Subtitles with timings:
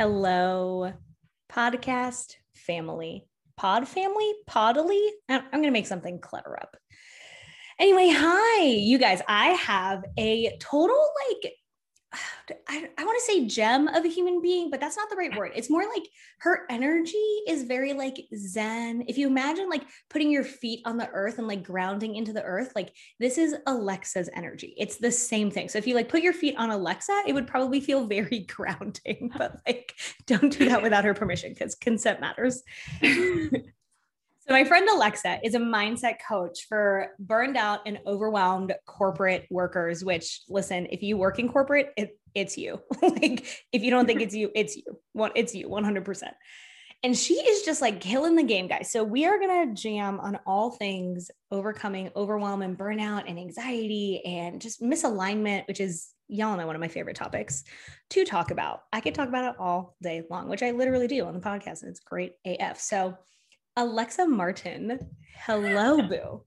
[0.00, 0.90] Hello,
[1.52, 3.26] podcast family.
[3.58, 4.32] Pod family?
[4.48, 5.06] Podily?
[5.28, 6.74] I'm going to make something clever up.
[7.78, 9.20] Anyway, hi, you guys.
[9.28, 10.96] I have a total
[11.28, 11.52] like
[12.68, 15.36] I, I want to say gem of a human being, but that's not the right
[15.36, 15.52] word.
[15.54, 16.08] It's more like
[16.40, 19.04] her energy is very like zen.
[19.08, 22.42] If you imagine like putting your feet on the earth and like grounding into the
[22.42, 24.74] earth, like this is Alexa's energy.
[24.76, 25.68] It's the same thing.
[25.68, 29.32] So if you like put your feet on Alexa, it would probably feel very grounding,
[29.36, 29.94] but like
[30.26, 32.62] don't do that without her permission because consent matters.
[34.50, 40.04] My friend Alexa is a mindset coach for burned out and overwhelmed corporate workers.
[40.04, 42.80] Which, listen, if you work in corporate, it, it's you.
[43.02, 44.82] like, if you don't think it's you, it's you.
[45.12, 46.34] What it's you, one hundred percent.
[47.04, 48.90] And she is just like killing the game, guys.
[48.90, 54.60] So we are gonna jam on all things overcoming overwhelm and burnout and anxiety and
[54.60, 57.62] just misalignment, which is y'all know one of my favorite topics
[58.10, 58.82] to talk about.
[58.92, 61.82] I could talk about it all day long, which I literally do on the podcast,
[61.82, 62.80] and it's great AF.
[62.80, 63.16] So
[63.76, 64.98] Alexa Martin.
[65.44, 66.42] Hello, Boo.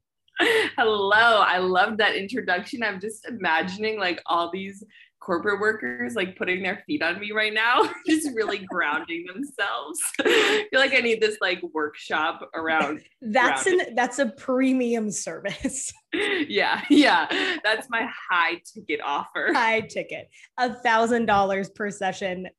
[0.77, 1.41] Hello.
[1.41, 2.83] I love that introduction.
[2.83, 4.83] I'm just imagining like all these
[5.23, 10.01] corporate workers like putting their feet on me right now, just really grounding themselves.
[10.19, 13.01] I feel like I need this like workshop around.
[13.21, 13.88] That's grounding.
[13.88, 15.91] an that's a premium service.
[16.13, 17.27] yeah, yeah.
[17.63, 19.49] That's my high ticket offer.
[19.53, 20.29] High ticket.
[20.57, 22.49] A thousand dollars per session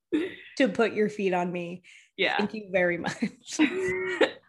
[0.57, 1.83] to put your feet on me.
[2.17, 2.39] Yeah.
[2.39, 3.59] Thank you very much.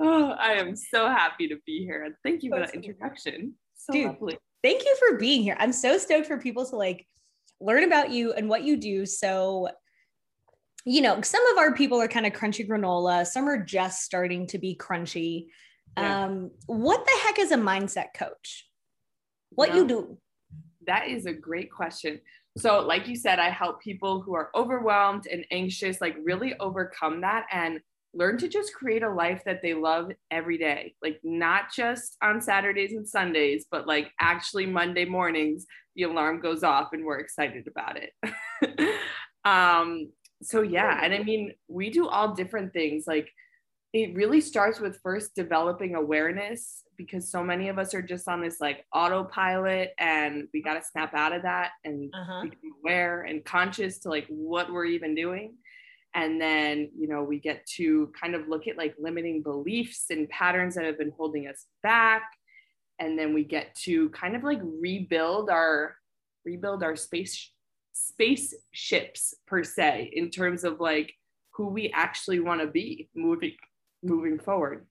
[0.00, 2.04] oh, I am so happy to be here.
[2.04, 3.54] And thank you for that introduction.
[3.76, 4.38] So Dude, lovely.
[4.62, 5.56] Thank you for being here.
[5.58, 7.06] I'm so stoked for people to like
[7.60, 9.06] learn about you and what you do.
[9.06, 9.68] So,
[10.84, 14.46] you know, some of our people are kind of crunchy granola, some are just starting
[14.48, 15.46] to be crunchy.
[15.96, 16.24] Yeah.
[16.24, 18.66] Um, what the heck is a mindset coach?
[19.50, 20.18] What know, you do?
[20.86, 22.20] That is a great question.
[22.56, 27.20] So, like you said, I help people who are overwhelmed and anxious, like really overcome
[27.22, 27.80] that and
[28.12, 30.94] learn to just create a life that they love every day.
[31.02, 35.66] Like not just on saturdays and sundays but like actually monday mornings
[35.96, 38.12] the alarm goes off and we're excited about it.
[39.42, 40.10] Um
[40.42, 43.04] so yeah and i mean we do all different things.
[43.06, 43.30] Like
[43.92, 48.40] it really starts with first developing awareness because so many of us are just on
[48.40, 52.42] this like autopilot and we got to snap out of that and uh-huh.
[52.42, 55.54] become aware and conscious to like what we're even doing
[56.14, 60.28] and then you know we get to kind of look at like limiting beliefs and
[60.28, 62.22] patterns that have been holding us back.
[62.98, 65.96] And then we get to kind of like rebuild our
[66.44, 67.52] rebuild our space
[67.92, 71.12] spaceships per se in terms of like
[71.52, 73.52] who we actually want to be moving
[74.02, 74.86] moving forward.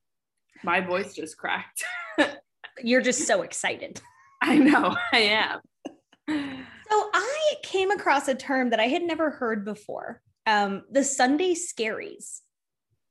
[0.63, 1.83] My voice just cracked.
[2.83, 4.01] You're just so excited.
[4.41, 5.59] I know i am.
[6.27, 11.53] So i came across a term that i had never heard before um, the Sunday
[11.53, 12.39] scaries.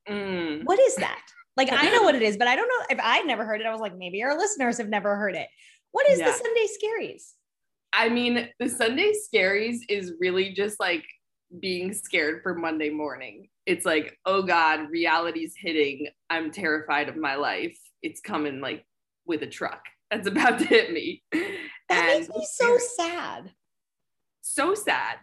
[0.08, 0.64] Mm.
[0.64, 1.22] What is that?
[1.56, 3.66] Like, I know what it is, but I don't know if I'd never heard it.
[3.66, 5.48] I was like, maybe our listeners have never heard it.
[5.92, 6.26] What is yeah.
[6.26, 7.32] the Sunday scaries?
[7.92, 11.04] I mean, the Sunday scaries is really just like
[11.60, 13.48] being scared for Monday morning.
[13.66, 16.08] It's like, oh God, reality's hitting.
[16.28, 17.78] I'm terrified of my life.
[18.02, 18.84] It's coming like
[19.26, 21.22] with a truck that's about to hit me.
[21.32, 21.44] That
[21.90, 23.52] and makes me so sad.
[24.42, 25.18] So sad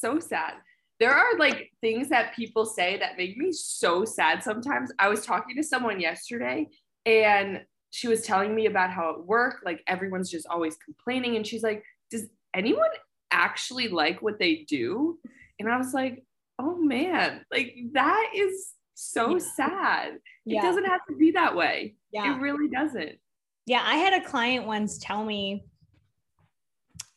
[0.00, 0.54] so sad.
[0.98, 4.92] There are like things that people say that make me so sad sometimes.
[4.98, 6.68] I was talking to someone yesterday
[7.06, 11.36] and she was telling me about how at work, like everyone's just always complaining.
[11.36, 12.90] And she's like, Does anyone
[13.30, 15.18] actually like what they do?
[15.58, 16.24] And I was like,
[16.58, 19.44] Oh man, like that is so yeah.
[19.56, 20.08] sad.
[20.14, 20.20] It
[20.54, 20.62] yeah.
[20.62, 21.94] doesn't have to be that way.
[22.12, 22.36] Yeah.
[22.36, 23.18] It really doesn't.
[23.66, 23.82] Yeah.
[23.82, 25.64] I had a client once tell me,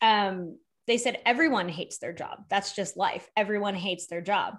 [0.02, 0.58] um,
[0.88, 2.44] they said everyone hates their job.
[2.50, 3.30] That's just life.
[3.38, 4.56] Everyone hates their job.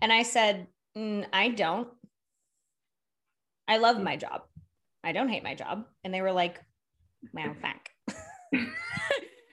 [0.00, 0.66] And I said,
[0.96, 1.88] mm, I don't.
[3.68, 4.42] I love my job.
[5.02, 5.84] I don't hate my job.
[6.04, 6.60] And they were like,
[7.32, 7.90] man, thank.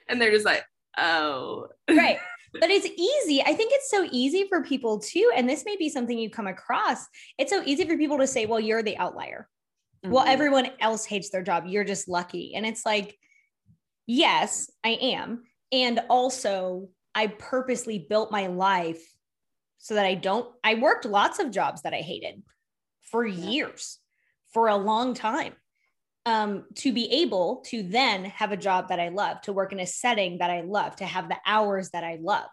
[0.09, 0.63] and they're just like,
[0.97, 1.67] oh.
[1.89, 2.17] right.
[2.59, 3.41] But it's easy.
[3.41, 5.31] I think it's so easy for people too.
[5.35, 7.05] And this may be something you come across.
[7.37, 9.47] It's so easy for people to say, well, you're the outlier.
[10.03, 10.13] Mm-hmm.
[10.13, 11.65] Well, everyone else hates their job.
[11.67, 12.55] You're just lucky.
[12.55, 13.15] And it's like,
[14.07, 15.43] yes, I am.
[15.71, 19.01] And also, I purposely built my life
[19.79, 22.43] so that I don't, I worked lots of jobs that I hated
[23.01, 23.99] for years,
[24.53, 25.53] for a long time.
[26.25, 29.79] Um, to be able to then have a job that I love, to work in
[29.79, 32.49] a setting that I love, to have the hours that I love.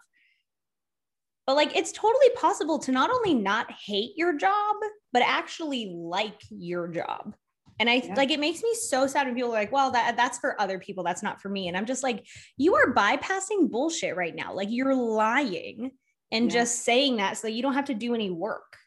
[1.45, 4.77] But like, it's totally possible to not only not hate your job,
[5.11, 7.35] but actually like your job.
[7.79, 8.13] And I yeah.
[8.15, 10.79] like it makes me so sad when people are like, well, that that's for other
[10.79, 11.03] people.
[11.03, 11.67] That's not for me.
[11.67, 12.25] And I'm just like,
[12.57, 14.53] you are bypassing bullshit right now.
[14.53, 15.91] Like you're lying
[16.31, 16.59] and yeah.
[16.59, 18.77] just saying that so that you don't have to do any work.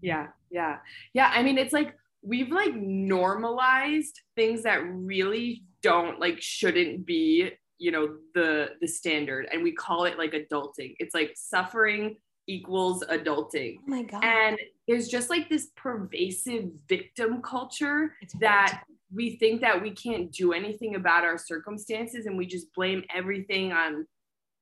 [0.00, 0.28] Yeah.
[0.50, 0.78] Yeah.
[1.12, 1.30] Yeah.
[1.34, 7.90] I mean, it's like we've like normalized things that really don't like shouldn't be, you
[7.90, 9.48] know, the the standard.
[9.52, 10.94] And we call it like adulting.
[10.98, 12.16] It's like suffering
[12.46, 13.76] equals adulting.
[13.80, 14.24] Oh my God.
[14.24, 18.82] And there's just like this pervasive victim culture that
[19.14, 23.72] we think that we can't do anything about our circumstances and we just blame everything
[23.72, 24.06] on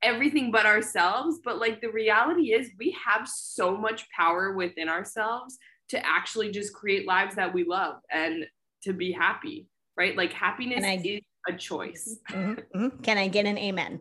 [0.03, 1.39] everything but ourselves.
[1.45, 5.59] But like the reality is, we have so much power within ourselves
[5.91, 8.45] to actually just create lives that we love and
[8.83, 10.17] to be happy, right?
[10.17, 12.17] Like happiness I, is a choice.
[12.31, 13.01] Mm-hmm, mm-hmm.
[13.03, 14.01] Can I get an amen?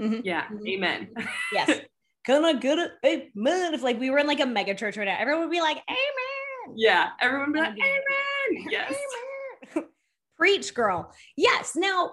[0.00, 0.20] Mm-hmm.
[0.24, 0.66] Yeah, mm-hmm.
[0.66, 1.08] amen.
[1.52, 1.80] yes.
[2.28, 2.92] Can I get it?
[3.06, 3.72] Amen.
[3.72, 5.78] If like we were in like a mega church right now, everyone would be like,
[5.88, 6.76] Amen.
[6.76, 8.66] Yeah, everyone would be like, Amen.
[8.70, 8.94] Yes.
[9.74, 9.88] Amen.
[10.36, 11.10] Preach, girl.
[11.38, 11.72] Yes.
[11.74, 12.12] Now,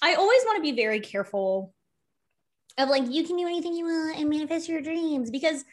[0.00, 1.74] I always want to be very careful
[2.78, 5.64] of like you can do anything you want and manifest your dreams because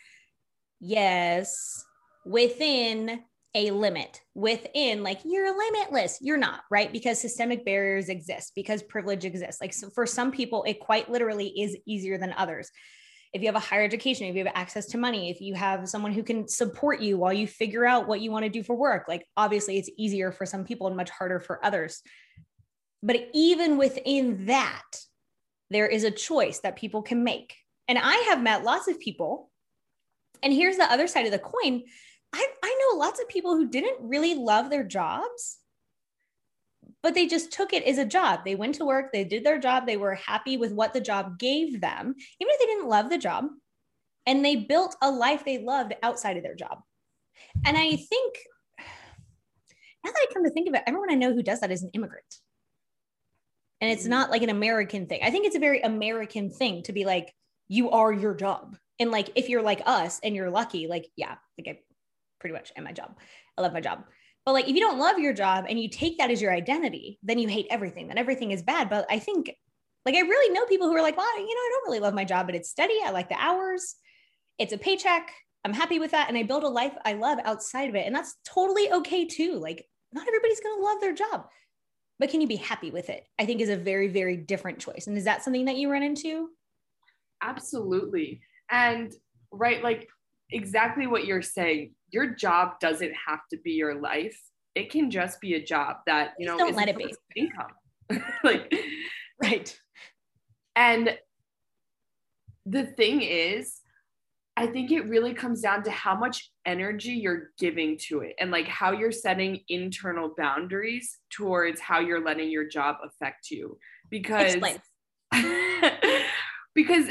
[0.79, 1.83] yes
[2.25, 3.21] within
[3.55, 9.25] a limit within like you're limitless you're not right because systemic barriers exist because privilege
[9.25, 12.71] exists like so for some people it quite literally is easier than others
[13.33, 15.89] if you have a higher education if you have access to money if you have
[15.89, 18.75] someone who can support you while you figure out what you want to do for
[18.75, 22.01] work like obviously it's easier for some people and much harder for others
[23.03, 24.81] but even within that
[25.69, 27.55] there is a choice that people can make.
[27.87, 29.51] And I have met lots of people.
[30.41, 31.83] And here's the other side of the coin
[32.35, 35.59] I, I know lots of people who didn't really love their jobs,
[37.03, 38.39] but they just took it as a job.
[38.43, 41.37] They went to work, they did their job, they were happy with what the job
[41.37, 43.47] gave them, even if they didn't love the job.
[44.25, 46.79] And they built a life they loved outside of their job.
[47.65, 48.37] And I think
[50.03, 51.83] now that I come to think of it, everyone I know who does that is
[51.83, 52.39] an immigrant.
[53.81, 55.19] And it's not like an American thing.
[55.23, 57.33] I think it's a very American thing to be like,
[57.67, 58.77] you are your job.
[58.97, 61.79] And like, if you're like us and you're lucky, like, yeah, like I
[62.39, 63.17] pretty much am my job.
[63.57, 64.05] I love my job.
[64.45, 67.19] But like, if you don't love your job and you take that as your identity,
[67.23, 68.07] then you hate everything.
[68.07, 68.89] Then everything is bad.
[68.89, 69.55] But I think,
[70.05, 72.13] like, I really know people who are like, well, you know, I don't really love
[72.13, 72.97] my job, but it's steady.
[73.05, 73.95] I like the hours.
[74.59, 75.31] It's a paycheck.
[75.63, 76.27] I'm happy with that.
[76.27, 78.05] And I build a life I love outside of it.
[78.05, 79.59] And that's totally okay too.
[79.59, 81.45] Like, not everybody's going to love their job
[82.19, 83.27] but can you be happy with it?
[83.39, 85.07] I think is a very, very different choice.
[85.07, 86.49] And is that something that you run into?
[87.41, 88.41] Absolutely.
[88.69, 89.11] And
[89.51, 90.07] right, like
[90.49, 94.39] exactly what you're saying, your job doesn't have to be your life.
[94.75, 98.23] It can just be a job that, you know, don't let it be income.
[98.43, 98.73] like,
[99.41, 99.77] right.
[100.75, 101.17] And
[102.65, 103.79] the thing is,
[104.55, 108.51] I think it really comes down to how much energy you're giving to it and
[108.51, 113.79] like how you're setting internal boundaries towards how you're letting your job affect you
[114.11, 114.55] because
[116.75, 117.09] because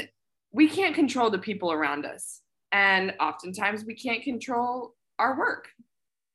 [0.53, 2.42] we can't control the people around us
[2.73, 5.69] and oftentimes we can't control our work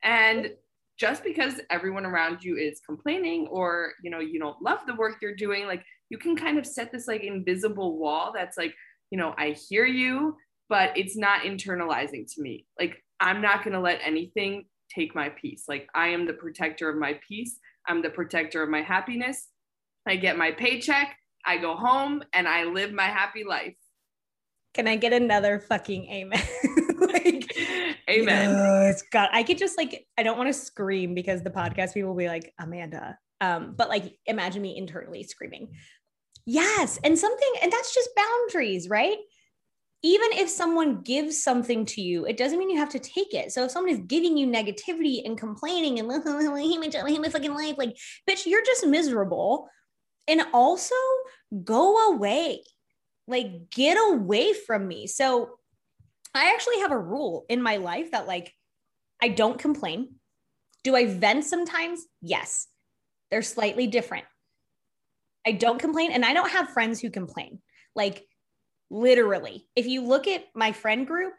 [0.02, 0.50] and
[0.98, 5.16] just because everyone around you is complaining or you know you don't love the work
[5.20, 8.74] you're doing like you can kind of set this like invisible wall that's like
[9.10, 10.34] you know i hear you
[10.68, 12.66] but it's not internalizing to me.
[12.78, 15.64] Like I'm not going to let anything take my peace.
[15.68, 17.58] Like I am the protector of my peace.
[17.86, 19.48] I'm the protector of my happiness.
[20.06, 23.74] I get my paycheck, I go home and I live my happy life.
[24.74, 26.42] Can I get another fucking amen?
[27.00, 27.56] like,
[28.08, 28.50] amen.
[28.50, 32.10] Yes, God, I could just like, I don't want to scream because the podcast people
[32.10, 33.18] will be like, Amanda.
[33.40, 35.72] Um, but like, imagine me internally screaming.
[36.46, 36.98] Yes.
[37.02, 39.18] And something, and that's just boundaries, right?
[40.02, 43.50] even if someone gives something to you, it doesn't mean you have to take it.
[43.50, 47.74] So if someone is giving you negativity and complaining and I hate my fucking life,
[47.76, 47.96] like,
[48.28, 49.68] bitch, you're just miserable.
[50.28, 50.94] And also
[51.64, 52.62] go away,
[53.28, 55.06] like, get away from me.
[55.06, 55.58] So
[56.34, 58.52] I actually have a rule in my life that, like,
[59.22, 60.14] I don't complain.
[60.82, 62.04] Do I vent sometimes?
[62.20, 62.66] Yes.
[63.30, 64.24] They're slightly different.
[65.46, 66.10] I don't complain.
[66.12, 67.60] And I don't have friends who complain.
[67.94, 68.24] Like,
[68.90, 69.66] Literally.
[69.76, 71.34] If you look at my friend group,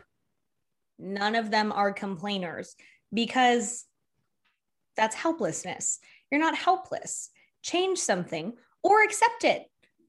[0.98, 2.76] none of them are complainers
[3.14, 3.86] because
[4.96, 6.00] that's helplessness.
[6.32, 7.30] You're not helpless.
[7.64, 8.54] Change something
[8.84, 9.64] or accept it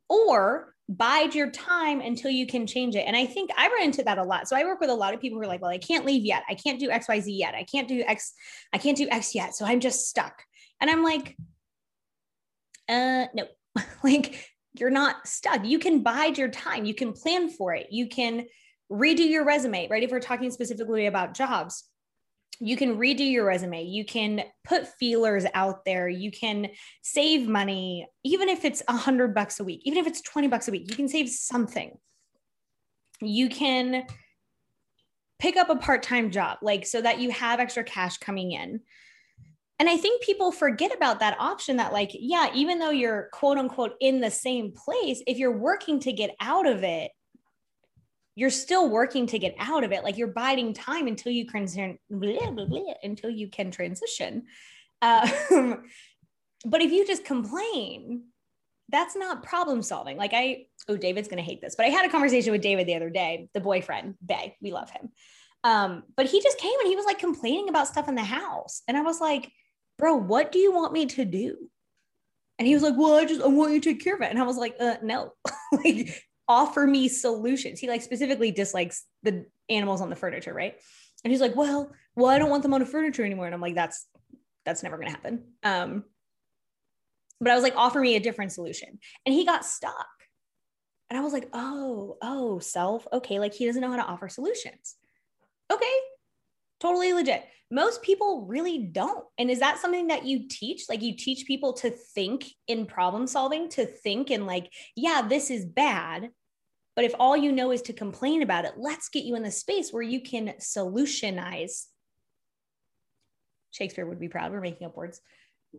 [0.08, 3.04] or bide your time until you can change it.
[3.06, 4.48] And I think I run into that a lot.
[4.48, 6.24] So I work with a lot of people who are like, well, I can't leave
[6.24, 6.42] yet.
[6.48, 7.54] I can't do XYZ yet.
[7.54, 8.34] I can't do X,
[8.72, 9.54] I can't do X yet.
[9.54, 10.42] So I'm just stuck.
[10.80, 11.36] And I'm like,
[12.88, 13.46] uh, no,
[14.02, 15.64] like you're not stuck.
[15.64, 16.84] You can bide your time.
[16.84, 17.88] You can plan for it.
[17.90, 18.46] You can
[18.90, 20.02] redo your resume, right?
[20.02, 21.84] If we're talking specifically about jobs,
[22.58, 23.84] you can redo your resume.
[23.84, 26.08] You can put feelers out there.
[26.08, 26.68] You can
[27.02, 30.68] save money even if it's a hundred bucks a week even if it's 20 bucks
[30.68, 31.96] a week you can save something.
[33.22, 34.04] You can
[35.38, 38.80] pick up a part-time job like so that you have extra cash coming in.
[39.78, 43.56] And i think people forget about that option that like yeah even though you're quote
[43.56, 47.10] unquote in the same place if you're working to get out of it
[48.40, 50.02] you're still working to get out of it.
[50.02, 51.66] Like you're biding time until you can
[52.08, 54.44] blah, blah, blah, until you can transition.
[55.02, 55.30] Um,
[56.64, 58.22] but if you just complain,
[58.88, 60.16] that's not problem solving.
[60.16, 62.94] Like I, oh, David's gonna hate this, but I had a conversation with David the
[62.94, 64.56] other day, the boyfriend, Bay.
[64.62, 65.10] We love him.
[65.62, 68.80] Um, but he just came and he was like complaining about stuff in the house.
[68.88, 69.52] And I was like,
[69.98, 71.58] bro, what do you want me to do?
[72.58, 74.30] And he was like, well, I just I want you to take care of it.
[74.30, 75.34] And I was like, uh, no,
[75.84, 77.78] like offer me solutions.
[77.78, 80.76] He like specifically dislikes the animals on the furniture, right?
[81.22, 83.46] And he's like, well, well, I don't want them on the furniture anymore.
[83.46, 84.04] And I'm like, that's
[84.66, 85.44] that's never gonna happen.
[85.62, 86.04] Um,
[87.40, 88.98] but I was like, offer me a different solution.
[89.24, 90.08] And he got stuck.
[91.08, 93.06] And I was like, oh, oh, self.
[93.12, 94.96] Okay, like he doesn't know how to offer solutions.
[95.72, 95.96] Okay,
[96.80, 97.44] totally legit.
[97.70, 99.24] Most people really don't.
[99.38, 100.88] And is that something that you teach?
[100.88, 105.50] Like you teach people to think in problem solving, to think in like, yeah, this
[105.50, 106.30] is bad,
[107.00, 109.50] but if all you know is to complain about it, let's get you in the
[109.50, 111.86] space where you can solutionize.
[113.70, 114.52] Shakespeare would be proud.
[114.52, 115.22] We're making up words.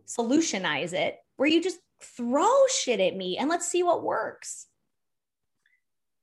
[0.04, 1.78] Solutionize it, where you just
[2.16, 4.66] throw shit at me and let's see what works.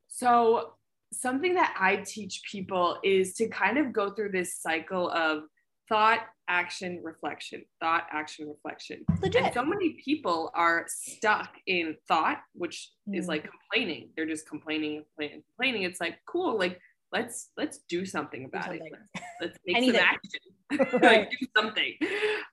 [0.10, 0.74] So,
[1.14, 5.44] something that I teach people is to kind of go through this cycle of
[5.90, 9.04] thought, action, reflection, thought, action, reflection.
[9.22, 9.44] Legit.
[9.44, 13.18] And so many people are stuck in thought, which mm.
[13.18, 14.10] is like complaining.
[14.16, 15.84] They're just complaining, complaining, complaining.
[15.84, 16.80] It's like, cool, like
[17.12, 18.94] let's let's do something about do something.
[18.94, 19.22] it.
[19.42, 21.00] Let's, let's take some action.
[21.02, 21.94] like, do something.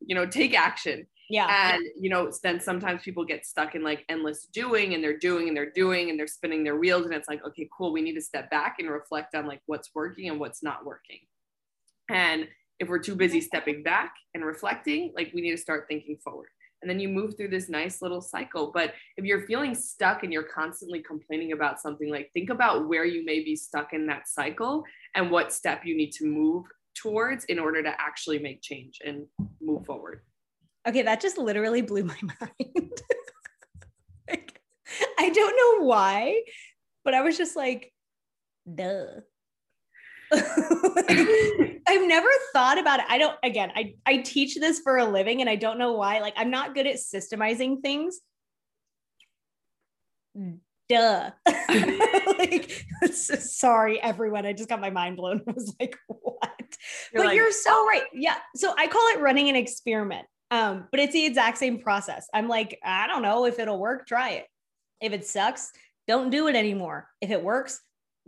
[0.01, 1.07] You know, take action.
[1.29, 1.75] Yeah.
[1.75, 5.49] And you know, then sometimes people get stuck in like endless doing and they're doing
[5.49, 7.05] and they're doing and they're spinning their wheels.
[7.05, 7.93] And it's like, okay, cool.
[7.93, 11.21] We need to step back and reflect on like what's working and what's not working.
[12.09, 12.47] And
[12.79, 16.49] if we're too busy stepping back and reflecting, like we need to start thinking forward.
[16.83, 18.71] And then you move through this nice little cycle.
[18.73, 23.05] But if you're feeling stuck and you're constantly complaining about something, like think about where
[23.05, 26.65] you may be stuck in that cycle and what step you need to move
[26.95, 29.27] towards in order to actually make change and
[29.61, 30.21] move forward.
[30.87, 33.03] Okay, that just literally blew my mind.
[34.29, 34.61] like,
[35.19, 36.43] I don't know why,
[37.05, 37.93] but I was just like,
[38.73, 39.07] duh.
[40.33, 43.07] I've never thought about it.
[43.09, 46.21] I don't, again, I, I teach this for a living and I don't know why.
[46.21, 48.21] Like, I'm not good at systemizing things.
[50.89, 51.31] Duh.
[52.39, 54.47] like, sorry, everyone.
[54.47, 55.43] I just got my mind blown.
[55.49, 56.51] I was like, what?
[57.13, 58.05] You're but like, you're so right.
[58.13, 58.37] Yeah.
[58.55, 60.27] So I call it running an experiment.
[60.51, 62.29] Um, but it's the exact same process.
[62.33, 64.47] I'm like, I don't know if it'll work, try it.
[65.01, 65.73] If it sucks,
[66.07, 67.09] don't do it anymore.
[67.21, 67.81] If it works,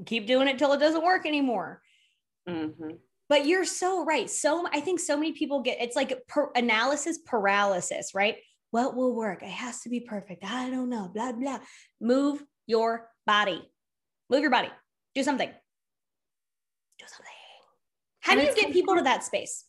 [0.05, 1.81] keep doing it till it doesn't work anymore.
[2.49, 2.91] Mm-hmm.
[3.29, 4.29] But you're so right.
[4.31, 8.37] So I think so many people get it's like per- analysis paralysis, right?
[8.71, 9.43] What will work?
[9.43, 10.45] It has to be perfect.
[10.45, 11.11] I don't know.
[11.15, 11.59] Blah blah.
[12.01, 13.63] Move your body.
[14.31, 14.71] Move your body.
[15.15, 15.51] Do something.
[16.99, 17.27] Do something.
[18.21, 19.65] How do you get people to that space?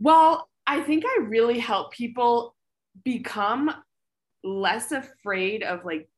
[0.00, 2.54] Well, I think I really help people
[3.04, 3.70] become
[4.42, 6.08] less afraid of like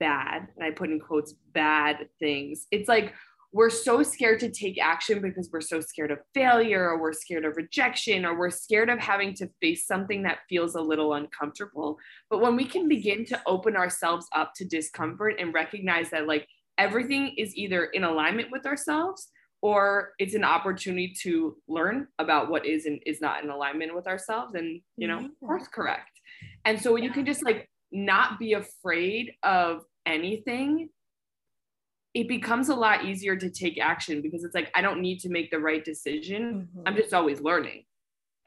[0.00, 2.66] bad, and I put in quotes bad things.
[2.70, 3.14] It's like
[3.54, 7.44] we're so scared to take action because we're so scared of failure or we're scared
[7.44, 11.96] of rejection or we're scared of having to face something that feels a little uncomfortable.
[12.28, 16.48] But when we can begin to open ourselves up to discomfort and recognize that like
[16.78, 19.28] everything is either in alignment with ourselves
[19.62, 24.08] or it's an opportunity to learn about what is and is not in alignment with
[24.08, 26.10] ourselves and you know course correct.
[26.64, 30.88] And so you can just like not be afraid of anything
[32.14, 35.28] it becomes a lot easier to take action because it's like I don't need to
[35.28, 36.68] make the right decision.
[36.76, 36.82] Mm-hmm.
[36.86, 37.84] I'm just always learning.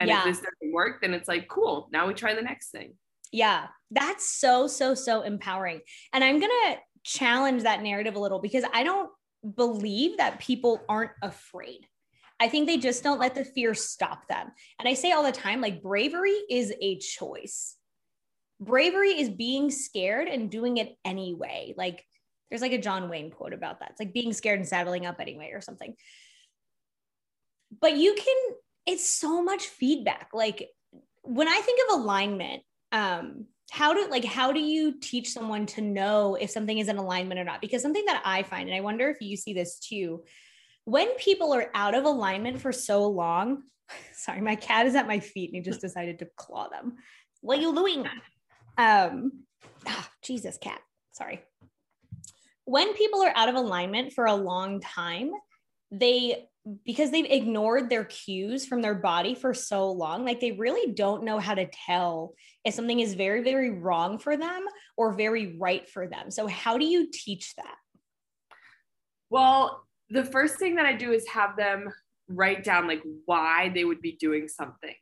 [0.00, 0.20] And yeah.
[0.20, 2.94] if this doesn't work, then it's like, cool, now we try the next thing.
[3.32, 5.80] Yeah, that's so, so, so empowering.
[6.12, 9.10] And I'm going to challenge that narrative a little because I don't
[9.56, 11.80] believe that people aren't afraid.
[12.40, 14.52] I think they just don't let the fear stop them.
[14.78, 17.74] And I say all the time like, bravery is a choice.
[18.60, 21.74] bravery is being scared and doing it anyway.
[21.76, 22.04] Like
[22.48, 23.90] there's like a John Wayne quote about that.
[23.90, 25.94] It's like being scared and saddling up anyway or something.
[27.80, 30.30] But you can, it's so much feedback.
[30.32, 30.68] Like
[31.22, 32.62] when I think of alignment,
[32.92, 36.96] um, how do like how do you teach someone to know if something is in
[36.96, 37.60] alignment or not?
[37.60, 40.24] Because something that I find, and I wonder if you see this too,
[40.86, 43.64] when people are out of alignment for so long,
[44.14, 46.96] sorry, my cat is at my feet and he just decided to claw them.
[47.42, 48.06] What are you doing?
[48.78, 49.44] Um,
[49.86, 50.80] oh, Jesus, cat.
[51.12, 51.42] Sorry
[52.68, 55.32] when people are out of alignment for a long time,
[55.90, 56.44] they
[56.84, 61.24] because they've ignored their cues from their body for so long, like they really don't
[61.24, 62.34] know how to tell
[62.66, 64.66] if something is very, very wrong for them
[64.98, 66.30] or very right for them.
[66.30, 67.76] So, how do you teach that?
[69.30, 71.88] Well, the first thing that I do is have them
[72.28, 74.94] write down like why they would be doing something.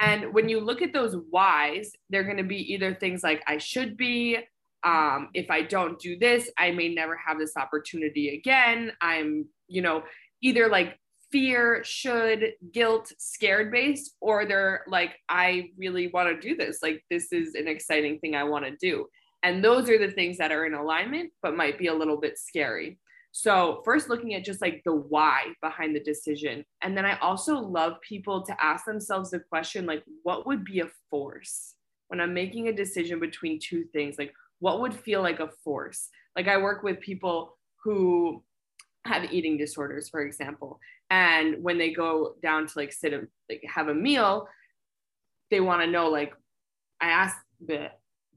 [0.00, 3.58] And when you look at those whys, they're going to be either things like I
[3.58, 4.38] should be,
[4.84, 8.92] um, if I don't do this, I may never have this opportunity again.
[9.00, 10.02] I'm, you know,
[10.42, 10.98] either like
[11.30, 16.78] fear, should, guilt, scared based, or they're like, I really want to do this.
[16.82, 19.06] Like, this is an exciting thing I want to do.
[19.42, 22.38] And those are the things that are in alignment, but might be a little bit
[22.38, 22.98] scary.
[23.32, 26.64] So, first looking at just like the why behind the decision.
[26.82, 30.80] And then I also love people to ask themselves the question, like, what would be
[30.80, 31.74] a force
[32.08, 34.16] when I'm making a decision between two things?
[34.18, 36.08] Like, what would feel like a force?
[36.36, 38.42] Like i work with people who
[39.04, 40.78] have eating disorders for example
[41.10, 44.46] and when they go down to like sit and like have a meal
[45.50, 46.32] they want to know like
[47.00, 47.88] i ask the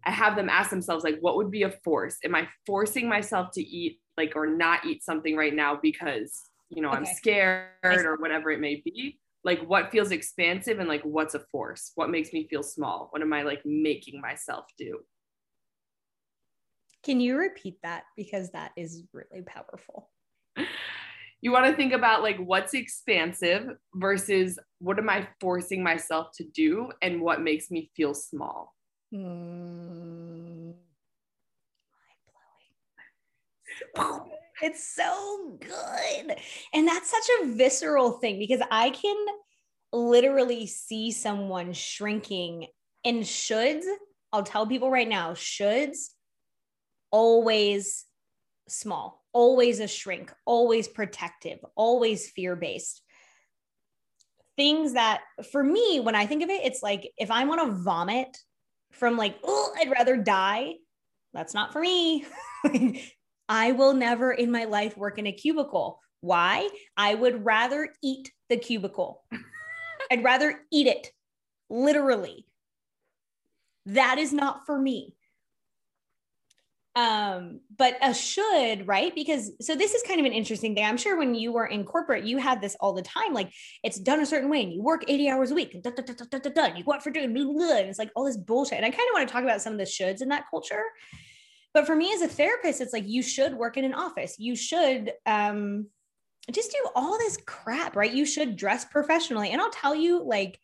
[0.05, 2.17] i have them ask themselves like what would be a force?
[2.25, 6.81] Am i forcing myself to eat like or not eat something right now because you
[6.81, 6.97] know okay.
[6.97, 9.19] i'm scared or whatever it may be?
[9.43, 11.91] Like what feels expansive and like what's a force?
[11.93, 13.09] What makes me feel small?
[13.11, 14.99] What am i like making myself do
[17.05, 18.03] can you repeat that?
[18.17, 20.09] Because that is really powerful.
[21.41, 26.43] You want to think about like what's expansive versus what am I forcing myself to
[26.43, 28.73] do and what makes me feel small.
[29.13, 30.73] Mm.
[34.63, 36.35] It's so good.
[36.73, 39.25] And that's such a visceral thing because I can
[39.93, 42.67] literally see someone shrinking
[43.03, 43.85] and shoulds.
[44.33, 46.14] I'll tell people right now, shoulds
[47.15, 48.03] always
[48.67, 53.01] small, always a shrink, always protective, always fear based.
[54.57, 57.77] Things that for me, when I think of it, it's like if I want to
[57.83, 58.37] vomit
[58.91, 60.73] from like, oh, I'd rather die,
[61.33, 62.25] that's not for me.
[63.49, 66.01] I will never in my life work in a cubicle.
[66.19, 66.67] Why?
[66.97, 69.23] I would rather eat the cubicle.
[70.11, 71.11] I'd rather eat it,
[71.69, 72.45] literally.
[73.85, 75.15] That is not for me
[76.95, 79.13] um but a should right?
[79.13, 80.85] Because so this is kind of an interesting thing.
[80.85, 83.51] I'm sure when you were in corporate you had this all the time like
[83.83, 86.03] it's done a certain way and you work 80 hours a week and, da, da,
[86.03, 88.37] da, da, da, da, and you go out for doing and it's like all this
[88.37, 88.77] bullshit.
[88.77, 90.83] And i kind of want to talk about some of the shoulds in that culture.
[91.73, 94.35] But for me as a therapist it's like you should work in an office.
[94.39, 95.87] You should um
[96.51, 98.13] just do all this crap right?
[98.13, 99.49] You should dress professionally.
[99.51, 100.59] And i'll tell you like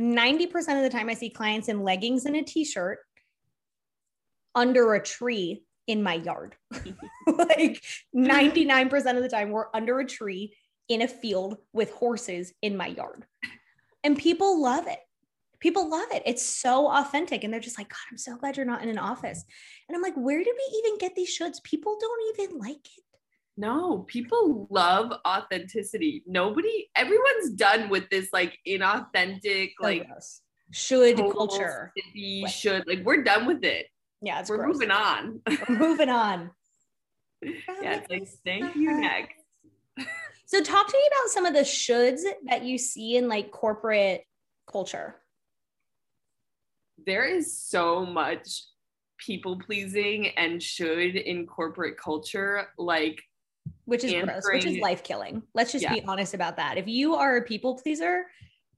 [0.00, 3.00] 90% of the time i see clients in leggings and a t-shirt
[4.54, 6.56] under a tree in my yard.
[7.26, 7.82] like
[8.16, 10.54] 99% of the time, we're under a tree
[10.88, 13.24] in a field with horses in my yard.
[14.02, 14.98] And people love it.
[15.60, 16.22] People love it.
[16.24, 17.44] It's so authentic.
[17.44, 19.44] And they're just like, God, I'm so glad you're not in an office.
[19.88, 21.62] And I'm like, where did we even get these shoulds?
[21.62, 23.04] People don't even like it.
[23.56, 26.22] No, people love authenticity.
[26.26, 30.08] Nobody, everyone's done with this like inauthentic, like
[30.72, 31.92] should culture.
[31.94, 33.86] City, should like we're done with it
[34.22, 34.74] yeah, we're gross.
[34.74, 35.40] moving on.
[35.68, 36.50] We're moving on.
[37.42, 39.34] yeah, it's like thank you next.
[40.46, 44.24] so talk to me about some of the shoulds that you see in like corporate
[44.70, 45.16] culture.
[47.06, 48.64] There is so much
[49.18, 53.22] people pleasing and should in corporate culture, like
[53.84, 55.42] which is gross, which is life killing.
[55.54, 55.94] Let's just yeah.
[55.94, 56.76] be honest about that.
[56.78, 58.24] If you are a people pleaser,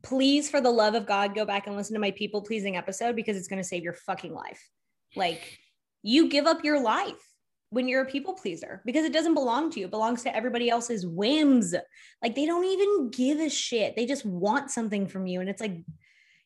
[0.02, 3.16] please, for the love of God, go back and listen to my people pleasing episode
[3.16, 4.68] because it's going to save your fucking life.
[5.16, 5.58] Like
[6.02, 7.22] you give up your life
[7.70, 9.86] when you're a people pleaser because it doesn't belong to you.
[9.86, 11.74] It belongs to everybody else's whims.
[12.22, 13.96] Like they don't even give a shit.
[13.96, 15.40] They just want something from you.
[15.40, 15.78] And it's like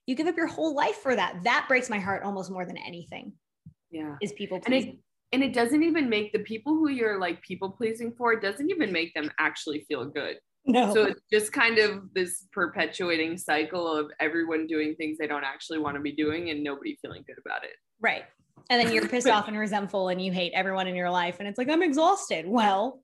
[0.07, 1.43] you give up your whole life for that.
[1.43, 3.33] That breaks my heart almost more than anything.
[3.91, 4.15] Yeah.
[4.23, 4.89] Is people pleasing.
[4.89, 4.99] And it,
[5.33, 8.71] and it doesn't even make the people who you're like people pleasing for, it doesn't
[8.71, 10.37] even make them actually feel good.
[10.65, 10.93] No.
[10.93, 15.79] So it's just kind of this perpetuating cycle of everyone doing things they don't actually
[15.79, 17.71] want to be doing and nobody feeling good about it.
[18.01, 18.25] right.
[18.71, 21.37] And then you're pissed off and resentful and you hate everyone in your life.
[21.39, 22.47] And it's like, I'm exhausted.
[22.47, 23.01] Well,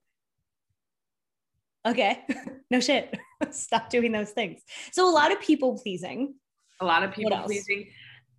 [1.87, 2.25] okay.
[2.70, 3.16] no shit.
[3.51, 4.62] Stop doing those things.
[4.92, 6.35] So a lot of people pleasing.
[6.81, 7.88] A lot of people pleasing.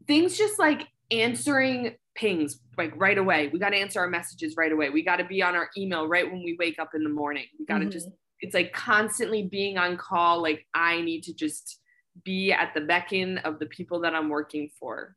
[0.07, 3.49] Things just like answering pings like right away.
[3.51, 4.89] We got to answer our messages right away.
[4.89, 7.45] We got to be on our email right when we wake up in the morning.
[7.57, 7.91] We got to Mhm.
[7.91, 8.09] just,
[8.41, 10.41] it's like constantly being on call.
[10.41, 11.79] Like I need to just
[12.23, 15.15] be at the beckon of the people that I'm working for.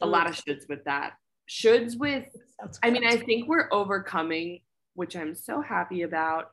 [0.00, 1.14] A lot of shoulds with that.
[1.48, 2.26] Shoulds with
[2.82, 4.60] I mean, I think we're overcoming,
[4.94, 6.50] which I'm so happy about,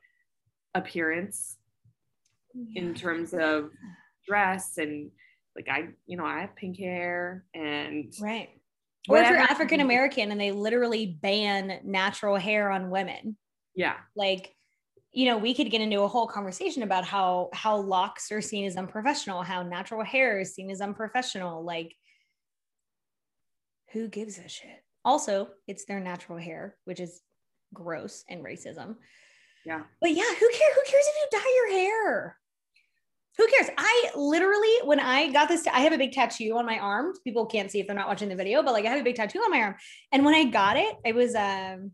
[0.74, 1.56] appearance
[2.74, 3.70] in terms of
[4.26, 5.10] dress and
[5.56, 8.50] like I, you know, I have pink hair and Right.
[9.08, 13.36] Or if you're African American and they literally ban natural hair on women,
[13.74, 14.54] Yeah, like,
[15.12, 18.64] you know, we could get into a whole conversation about how how locks are seen
[18.64, 21.62] as unprofessional, how natural hair is seen as unprofessional.
[21.64, 21.94] Like,
[23.94, 24.84] who gives a shit?
[25.04, 27.22] Also, it's their natural hair, which is
[27.72, 28.96] gross and racism.
[29.64, 29.82] yeah.
[30.00, 30.74] But yeah, who cares?
[30.74, 32.38] Who cares if you dye your hair?
[33.38, 33.70] Who cares?
[33.76, 37.14] I literally, when I got this, I have a big tattoo on my arm.
[37.24, 39.16] People can't see if they're not watching the video, but like I have a big
[39.16, 39.74] tattoo on my arm.
[40.12, 41.92] And when I got it, it was um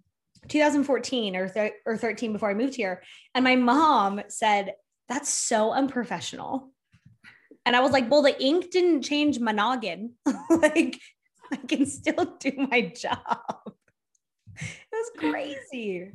[0.49, 3.03] 2014 or, thir- or 13 before I moved here.
[3.35, 4.75] And my mom said,
[5.09, 6.71] That's so unprofessional.
[7.67, 10.15] And I was like, Well, the ink didn't change my noggin.
[10.51, 10.99] like,
[11.53, 13.73] I can still do my job.
[14.57, 16.13] It was crazy.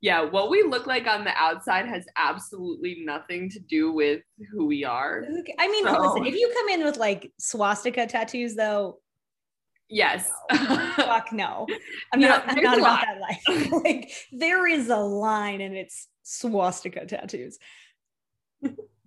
[0.00, 4.20] Yeah, what we look like on the outside has absolutely nothing to do with
[4.52, 5.24] who we are.
[5.58, 9.00] I mean, So- listen, if you come in with like swastika tattoos, though,
[9.90, 10.30] Yes.
[10.96, 11.66] fuck no.
[12.12, 13.70] I'm Yeah, not, I'm not about that life.
[13.84, 17.58] like, there is a line and it's swastika tattoos.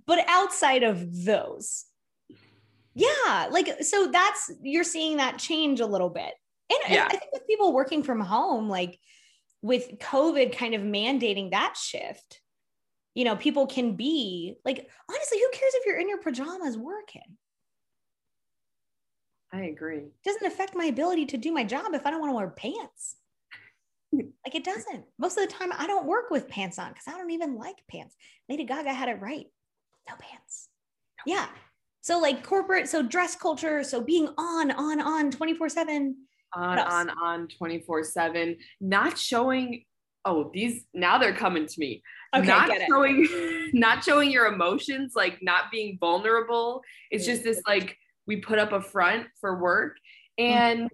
[0.05, 1.85] but outside of those,
[2.97, 6.33] yeah, like, so that's, you're seeing that change a little bit.
[6.69, 7.05] And I- Yeah.
[7.05, 8.99] I think with people working from home, like
[9.61, 12.41] with COVID kind of mandating that shift,
[13.13, 17.37] you know, people can be like, honestly, who cares if you're in your pajamas working?
[19.51, 19.97] I agree.
[19.99, 22.49] It doesn't affect my ability to do my job if I don't want to wear
[22.49, 23.15] pants.
[24.11, 25.05] like it doesn't.
[25.17, 27.77] Most of the time, I don't work with pants on because I don't even like
[27.89, 28.15] pants.
[28.49, 29.45] Lady Gaga had it right.
[30.09, 30.69] No pants.
[31.25, 31.47] Yeah.
[32.01, 36.15] So like corporate, so dress culture, so being on, on, on 24 seven.
[36.53, 39.83] on on on 24 7 not showing
[40.23, 42.01] oh these now they're coming to me.
[42.33, 42.87] Not get it.
[42.87, 43.27] showing
[43.73, 46.81] not showing your emotions like not being vulnerable.
[47.11, 47.27] It's mm.
[47.27, 49.97] just this like we put up a front for work
[50.39, 50.45] mm.
[50.45, 50.89] and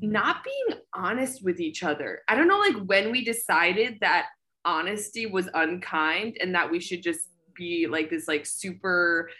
[0.00, 2.20] not being honest with each other.
[2.28, 4.26] I don't know like when we decided that
[4.64, 9.30] honesty was unkind and that we should just be like this like super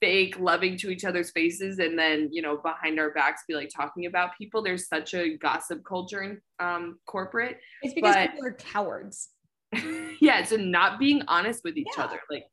[0.00, 3.68] fake loving to each other's faces and then you know behind our backs be like
[3.74, 8.46] talking about people there's such a gossip culture in um, corporate It's because But- people
[8.46, 9.30] are cowards.
[10.20, 12.04] yeah so not being honest with each Yeah.
[12.04, 12.44] other like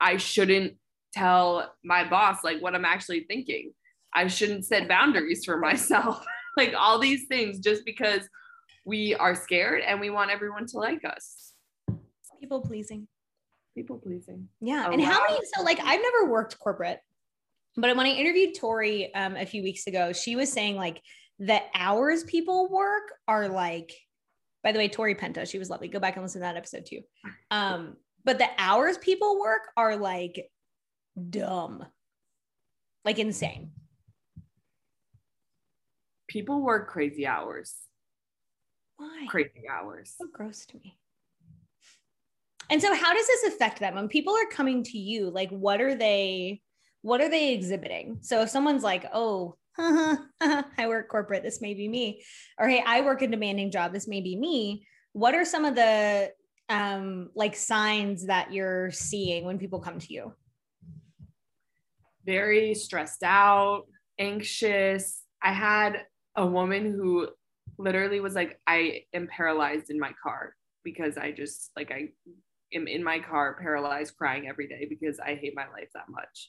[0.00, 0.74] i shouldn't
[1.14, 3.72] tell my boss like what i'm actually thinking
[4.14, 6.22] i shouldn't set boundaries for myself
[6.58, 8.28] like all these things just because
[8.84, 11.52] we are scared and we want everyone to like us
[12.38, 13.08] People pleasing.
[13.76, 14.86] People pleasing Yeah.
[14.88, 16.98] Oh, and how many, so like I've never worked corporate,
[17.76, 21.00] but when I interviewed Tori um, a few weeks ago, she was saying like
[21.38, 23.92] the hours people work are like,
[24.64, 25.88] by the way, Tori Penta, she was lovely.
[25.88, 27.02] Go back and listen to that episode too.
[27.50, 30.50] Um, but the hours people work are like
[31.30, 31.84] dumb,
[33.04, 33.70] like insane.
[36.28, 37.74] people work crazy hours
[38.96, 39.26] Why?
[39.28, 40.98] crazy hours So gross to me.
[42.70, 45.30] And so how does this affect them when people are coming to you?
[45.30, 46.60] Like what are they
[47.02, 48.18] what are they exhibiting?
[48.22, 52.24] So if someone's like, "Oh, I work corporate, this may be me."
[52.58, 54.86] Or hey, I work a demanding job, this may be me.
[55.12, 56.32] What are some of the
[56.68, 60.32] um like signs that you're seeing when people come to you?
[62.26, 63.84] very stressed out,
[64.18, 65.22] anxious.
[65.42, 67.28] I had a woman who
[67.78, 72.08] literally was like, I am paralyzed in my car because I just like I
[72.72, 76.48] am in my car paralyzed crying every day because I hate my life that much.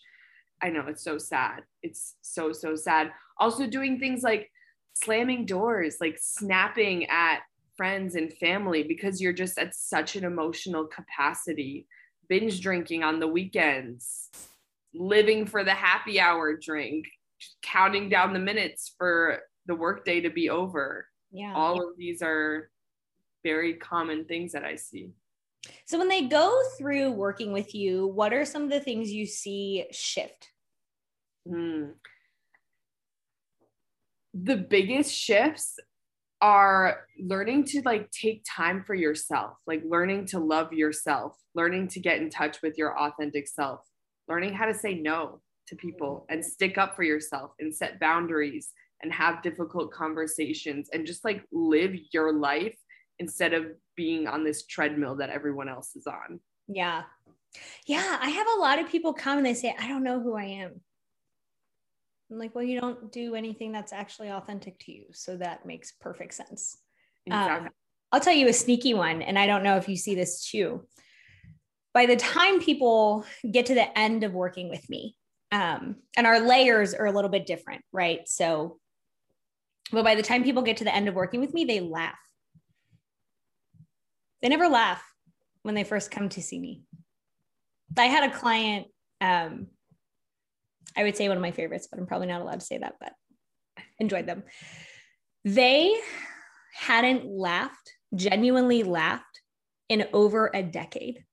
[0.61, 1.63] I know it's so sad.
[1.83, 3.11] It's so, so sad.
[3.37, 4.51] Also doing things like
[4.95, 7.41] slamming doors, like snapping at
[7.75, 11.87] friends and family because you're just at such an emotional capacity,
[12.27, 14.29] binge drinking on the weekends,
[14.93, 17.05] living for the happy hour drink,
[17.61, 21.05] counting down the minutes for the workday to be over.
[21.31, 21.53] Yeah.
[21.55, 22.69] All of these are
[23.43, 25.11] very common things that I see.
[25.85, 29.25] So when they go through working with you, what are some of the things you
[29.25, 30.49] see shift?
[31.47, 31.93] Mm.
[34.33, 35.79] The biggest shifts
[36.41, 41.99] are learning to like take time for yourself, like learning to love yourself, learning to
[41.99, 43.81] get in touch with your authentic self,
[44.27, 48.71] learning how to say no to people and stick up for yourself and set boundaries
[49.01, 52.75] and have difficult conversations and just like live your life
[53.19, 53.65] instead of
[53.97, 56.39] being on this treadmill that everyone else is on.
[56.69, 57.03] Yeah.
[57.85, 58.17] Yeah.
[58.21, 60.45] I have a lot of people come and they say, I don't know who I
[60.45, 60.79] am.
[62.31, 65.05] I'm like, well, you don't do anything that's actually authentic to you.
[65.11, 66.77] So that makes perfect sense.
[67.25, 67.67] Exactly.
[67.67, 67.73] Um,
[68.11, 70.85] I'll tell you a sneaky one, and I don't know if you see this too.
[71.93, 75.15] By the time people get to the end of working with me,
[75.51, 78.21] um, and our layers are a little bit different, right?
[78.27, 78.79] So,
[79.91, 82.19] but by the time people get to the end of working with me, they laugh.
[84.41, 85.03] They never laugh
[85.63, 86.83] when they first come to see me.
[87.97, 88.87] I had a client
[89.21, 89.67] um,
[90.97, 92.95] I would say one of my favorites, but I'm probably not allowed to say that,
[92.99, 93.13] but
[93.99, 94.43] enjoyed them.
[95.45, 95.95] They
[96.73, 99.41] hadn't laughed, genuinely laughed
[99.89, 101.23] in over a decade.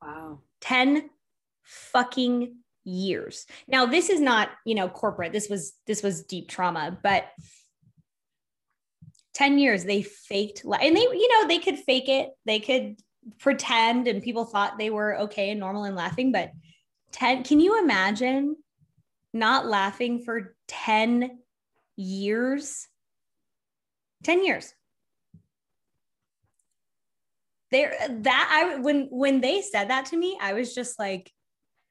[0.00, 0.40] Wow.
[0.60, 1.10] 10
[1.64, 3.46] fucking years.
[3.66, 5.32] Now this is not, you know, corporate.
[5.32, 7.26] This was this was deep trauma, but
[9.34, 12.30] 10 years they faked and they you know, they could fake it.
[12.46, 12.96] They could
[13.38, 16.50] pretend and people thought they were okay and normal and laughing, but
[17.12, 18.56] 10 can you imagine
[19.32, 21.38] not laughing for 10
[21.96, 22.88] years?
[24.24, 24.74] 10 years.
[27.70, 31.32] There that i when when they said that to me i was just like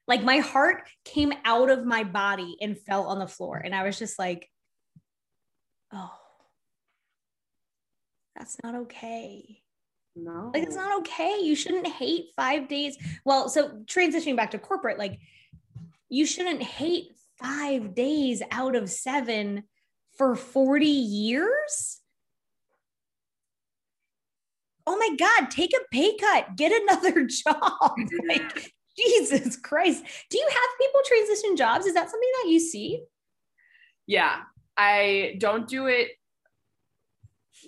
[0.06, 3.56] like my heart came out of my body and fell on the floor.
[3.56, 4.50] And i was just like
[5.90, 6.19] oh
[8.36, 9.62] that's not okay
[10.16, 10.50] no.
[10.52, 11.38] Like it's not okay.
[11.42, 12.96] You shouldn't hate five days.
[13.24, 15.18] Well, so transitioning back to corporate, like
[16.08, 19.64] you shouldn't hate five days out of seven
[20.16, 22.00] for 40 years.
[24.86, 27.96] Oh my God, take a pay cut, get another job.
[28.28, 30.04] like, Jesus Christ.
[30.28, 31.86] Do you have people transition jobs?
[31.86, 33.04] Is that something that you see?
[34.06, 34.40] Yeah,
[34.76, 36.08] I don't do it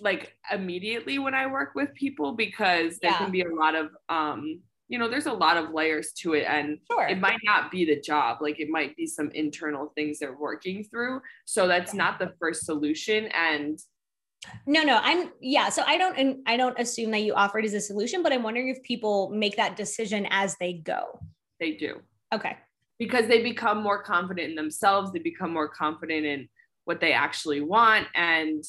[0.01, 3.17] like immediately when I work with people because there yeah.
[3.17, 6.45] can be a lot of um you know there's a lot of layers to it
[6.47, 7.07] and sure.
[7.07, 10.83] it might not be the job like it might be some internal things they're working
[10.83, 11.21] through.
[11.45, 13.79] So that's not the first solution and
[14.65, 17.65] no no i'm yeah so i don't and i don't assume that you offer it
[17.65, 21.17] as a solution but i'm wondering if people make that decision as they go.
[21.61, 22.01] They do.
[22.33, 22.57] Okay.
[22.99, 26.49] Because they become more confident in themselves they become more confident in
[26.85, 28.63] what they actually want and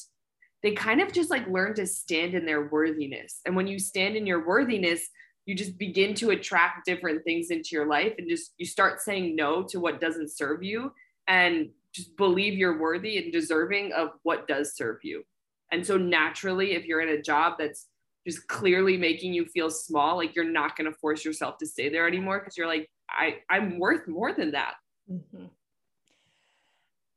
[0.64, 3.40] they kind of just like learn to stand in their worthiness.
[3.44, 5.10] And when you stand in your worthiness,
[5.44, 9.36] you just begin to attract different things into your life and just you start saying
[9.36, 10.90] no to what doesn't serve you
[11.28, 15.22] and just believe you're worthy and deserving of what does serve you.
[15.70, 17.88] And so naturally, if you're in a job that's
[18.26, 21.90] just clearly making you feel small, like you're not going to force yourself to stay
[21.90, 24.76] there anymore because you're like, I, I'm worth more than that.
[25.12, 25.44] Mm-hmm.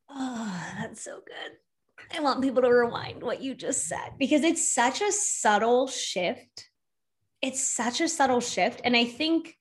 [0.10, 1.58] Oh, that's so good.
[2.16, 6.70] I want people to rewind what you just said because it's such a subtle shift.
[7.42, 8.82] It's such a subtle shift.
[8.84, 9.56] And I think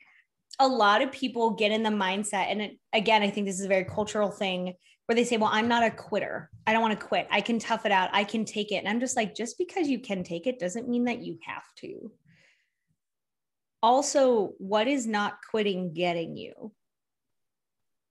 [0.58, 3.66] a lot of people get in the mindset, and it, again, I think this is
[3.66, 4.74] a very cultural thing
[5.06, 6.50] where they say, Well, I'm not a quitter.
[6.66, 7.28] I don't want to quit.
[7.30, 8.10] I can tough it out.
[8.12, 8.76] I can take it.
[8.76, 11.64] And I'm just like, just because you can take it doesn't mean that you have
[11.78, 12.12] to.
[13.82, 16.72] Also, what is not quitting getting you?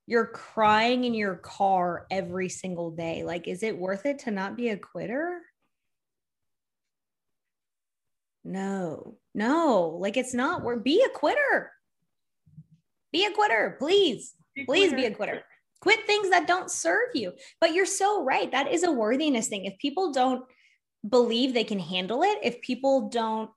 [0.07, 3.23] You're crying in your car every single day.
[3.23, 5.41] Like, is it worth it to not be a quitter?
[8.43, 10.61] No, no, like it's not.
[10.61, 11.71] We're be a quitter.
[13.11, 14.35] Be a quitter, please.
[14.55, 14.95] Be please quitter.
[14.95, 15.41] be a quitter.
[15.81, 17.33] Quit things that don't serve you.
[17.59, 18.51] But you're so right.
[18.51, 19.65] That is a worthiness thing.
[19.65, 20.43] If people don't
[21.07, 23.49] believe they can handle it, if people don't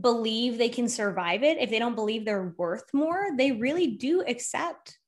[0.00, 4.22] believe they can survive it, if they don't believe they're worth more, they really do
[4.22, 4.98] accept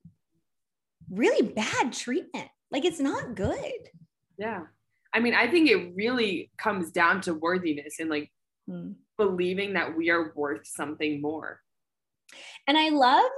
[1.10, 2.48] really bad treatment.
[2.70, 3.90] Like it's not good.
[4.36, 4.62] Yeah.
[5.12, 8.30] I mean, I think it really comes down to worthiness and like
[8.68, 8.94] mm.
[9.16, 11.60] believing that we are worth something more.
[12.66, 13.30] And I love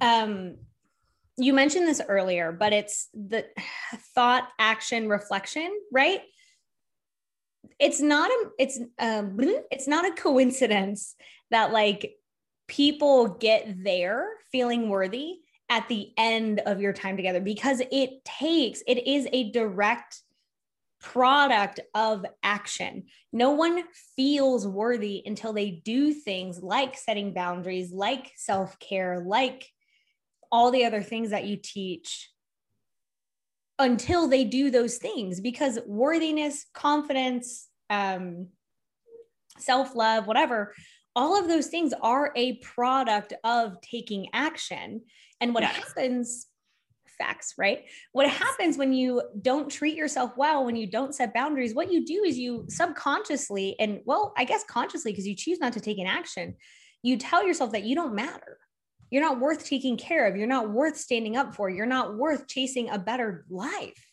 [0.00, 0.56] um
[1.38, 3.46] you mentioned this earlier, but it's the
[4.14, 6.20] thought, action, reflection, right?
[7.78, 9.38] It's not a it's um
[9.70, 11.14] it's not a coincidence
[11.50, 12.16] that like
[12.68, 15.41] people get there feeling worthy
[15.72, 20.20] at the end of your time together because it takes, it is a direct
[21.00, 23.04] product of action.
[23.32, 23.82] No one
[24.14, 29.66] feels worthy until they do things like setting boundaries, like self care, like
[30.50, 32.28] all the other things that you teach
[33.78, 38.48] until they do those things because worthiness, confidence, um,
[39.58, 40.74] self love, whatever,
[41.14, 45.02] all of those things are a product of taking action.
[45.42, 45.74] And what yes.
[45.74, 46.46] happens,
[47.18, 47.84] facts, right?
[48.12, 52.06] What happens when you don't treat yourself well, when you don't set boundaries, what you
[52.06, 55.98] do is you subconsciously, and well, I guess consciously, because you choose not to take
[55.98, 56.54] an action,
[57.02, 58.58] you tell yourself that you don't matter.
[59.10, 60.36] You're not worth taking care of.
[60.36, 61.68] You're not worth standing up for.
[61.68, 64.06] You're not worth chasing a better life.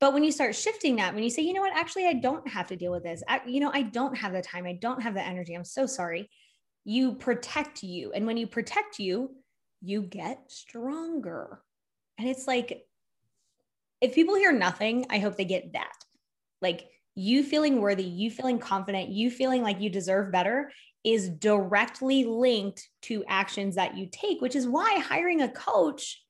[0.00, 2.46] But when you start shifting that, when you say, you know what, actually, I don't
[2.48, 3.22] have to deal with this.
[3.28, 4.64] I, you know, I don't have the time.
[4.64, 5.54] I don't have the energy.
[5.54, 6.30] I'm so sorry.
[6.90, 8.10] You protect you.
[8.12, 9.30] And when you protect you,
[9.80, 11.62] you get stronger.
[12.18, 12.84] And it's like,
[14.00, 15.92] if people hear nothing, I hope they get that.
[16.60, 20.72] Like you feeling worthy, you feeling confident, you feeling like you deserve better
[21.04, 26.24] is directly linked to actions that you take, which is why hiring a coach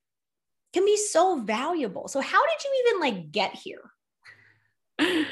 [0.74, 2.06] can be so valuable.
[2.06, 5.24] So how did you even like get here?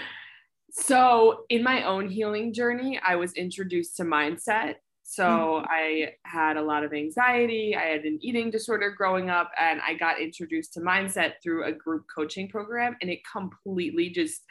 [0.71, 4.75] So, in my own healing journey, I was introduced to mindset.
[5.11, 5.67] So, mm-hmm.
[5.71, 7.75] I had a lot of anxiety.
[7.75, 11.73] I had an eating disorder growing up, and I got introduced to mindset through a
[11.73, 12.95] group coaching program.
[13.01, 14.43] And it completely just,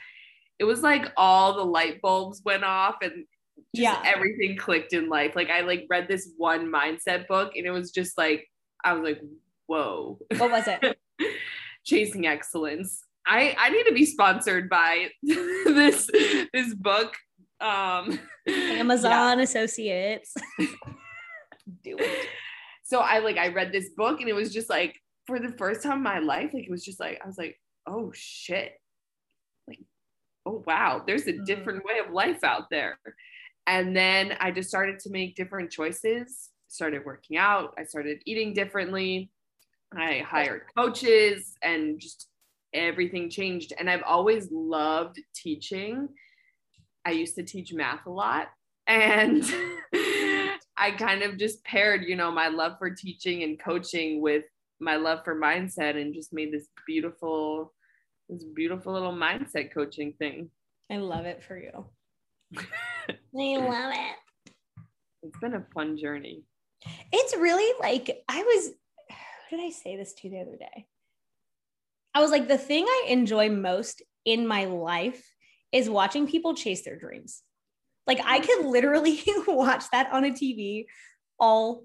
[0.58, 3.26] it was like all the light bulbs went off and
[3.72, 5.36] yeah, everything clicked in life.
[5.36, 8.44] Like, I like read this one mindset book, and it was just like,
[8.84, 9.22] I was like,
[9.68, 10.18] whoa.
[10.38, 10.98] What was it?
[11.86, 13.04] Chasing Excellence.
[13.28, 16.10] I, I need to be sponsored by this
[16.52, 17.14] this book.
[17.60, 19.44] Um, Amazon yeah.
[19.44, 20.34] Associates.
[20.60, 22.28] Do it.
[22.84, 25.84] So I like I read this book and it was just like for the first
[25.84, 28.72] time in my life, like it was just like I was like, oh shit.
[29.68, 29.80] Like,
[30.46, 31.44] oh wow, there's a mm-hmm.
[31.44, 33.00] different way of life out there.
[33.66, 38.54] And then I just started to make different choices, started working out, I started eating
[38.54, 39.30] differently.
[39.96, 42.28] I hired coaches and just
[42.74, 43.74] everything changed.
[43.78, 46.10] And I've always loved teaching.
[47.08, 48.50] I used to teach math a lot.
[48.86, 49.42] And
[50.78, 54.44] I kind of just paired, you know, my love for teaching and coaching with
[54.82, 57.74] my love for mindset and just made this beautiful,
[58.28, 60.50] this beautiful little mindset coaching thing.
[60.92, 61.86] I love it for you.
[62.58, 64.52] I love it.
[65.24, 66.44] It's been a fun journey.
[67.14, 68.72] It's really like I was
[69.50, 70.88] who did I say this to the other day?
[72.14, 75.24] I was like, the thing I enjoy most in my life
[75.72, 77.42] is watching people chase their dreams.
[78.06, 78.70] Like I could mm-hmm.
[78.70, 80.86] literally watch that on a TV
[81.40, 81.84] all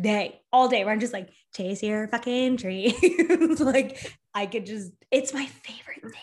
[0.00, 3.60] day, all day, where I'm just like, chase your fucking dreams.
[3.60, 6.22] like I could just, it's my favorite thing.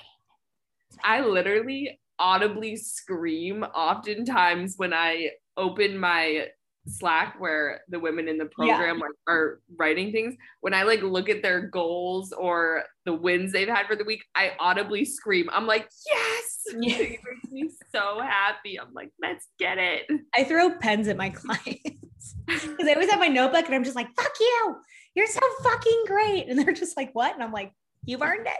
[1.03, 6.47] I literally audibly scream oftentimes when I open my
[6.87, 9.01] Slack where the women in the program yeah.
[9.01, 10.35] like are writing things.
[10.61, 14.23] When I like look at their goals or the wins they've had for the week,
[14.35, 15.49] I audibly scream.
[15.51, 16.95] I'm like, yes, yeah.
[16.97, 18.79] it makes me so happy.
[18.79, 20.07] I'm like, let's get it.
[20.35, 21.79] I throw pens at my clients
[22.47, 24.75] because I always have my notebook and I'm just like, fuck you,
[25.15, 27.33] you're so fucking great, and they're just like, what?
[27.33, 27.71] And I'm like,
[28.05, 28.59] you've earned it.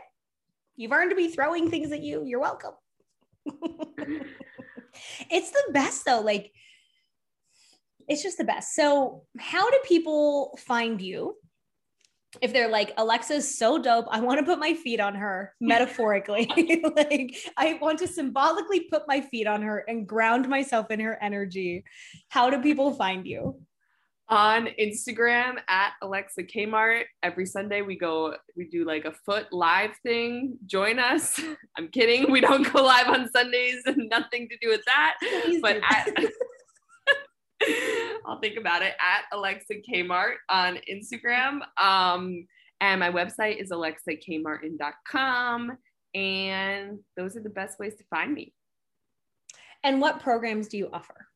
[0.75, 2.23] You've earned to be throwing things at you.
[2.25, 2.73] You're welcome.
[5.29, 6.51] it's the best though, like
[8.08, 8.76] it's just the best.
[8.76, 11.36] So, how do people find you?
[12.42, 16.48] If they're like, Alexa's so dope, I want to put my feet on her metaphorically.
[16.96, 21.22] like, I want to symbolically put my feet on her and ground myself in her
[21.22, 21.84] energy.
[22.30, 23.60] How do people find you?
[24.30, 27.04] on Instagram at Alexa Kmart.
[27.22, 30.58] Every Sunday we go, we do like a foot live thing.
[30.66, 31.39] Join us.
[31.78, 32.32] I'm kidding.
[32.32, 33.84] We don't go live on Sundays.
[33.86, 35.16] Nothing to do with that.
[35.20, 36.10] Please but at,
[38.26, 41.60] I'll think about it at Alexa Kmart on Instagram.
[41.82, 42.47] Um,
[42.82, 45.78] and my website is alexakmartin.com.
[46.15, 48.54] And those are the best ways to find me.
[49.84, 51.28] And what programs do you offer?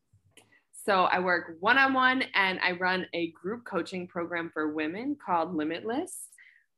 [0.85, 5.17] So I work one on one and I run a group coaching program for women
[5.23, 6.29] called Limitless,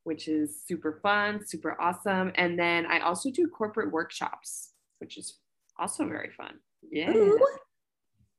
[0.02, 2.32] which is super fun, super awesome.
[2.34, 5.38] And then I also do corporate workshops, which is
[5.78, 6.58] also very fun.
[6.90, 7.12] Yeah.
[7.12, 7.40] Ooh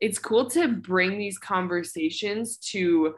[0.02, 3.14] it's cool to bring these conversations to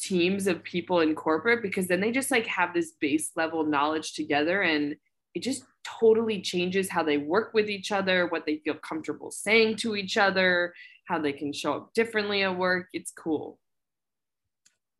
[0.00, 4.12] teams of people in corporate because then they just like have this base level knowledge
[4.12, 4.96] together and
[5.34, 9.76] it just totally changes how they work with each other, what they feel comfortable saying
[9.76, 10.74] to each other,
[11.06, 12.88] how they can show up differently at work.
[12.92, 13.58] It's cool.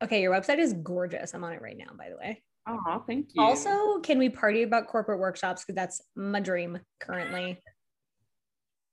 [0.01, 1.33] Okay, your website is gorgeous.
[1.33, 2.41] I'm on it right now, by the way.
[2.67, 3.41] Oh, thank you.
[3.41, 5.63] Also, can we party about corporate workshops?
[5.63, 7.59] Because that's my dream currently.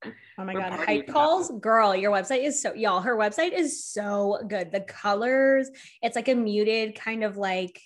[0.05, 1.95] Oh my god, hype calls, girl.
[1.95, 3.01] Your website is so y'all.
[3.01, 4.71] Her website is so good.
[4.71, 5.69] The colors,
[6.01, 7.81] it's like a muted kind of like,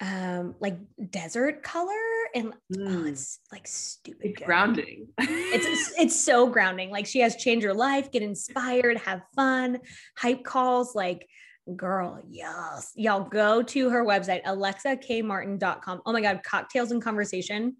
[0.00, 0.78] um, like
[1.10, 1.92] desert color,
[2.34, 3.08] and oh, Mm.
[3.08, 4.30] it's like stupid.
[4.30, 5.08] it's grounding.
[5.18, 6.90] It's it's so grounding.
[6.90, 9.78] Like she has change your life, get inspired, have fun,
[10.16, 10.94] hype calls.
[10.94, 11.26] Like,
[11.74, 12.92] girl, yes.
[12.94, 16.02] Y'all go to her website, alexakmartin.com.
[16.06, 17.76] Oh my God, cocktails and conversation.